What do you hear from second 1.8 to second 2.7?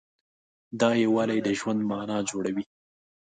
معنی جوړوي.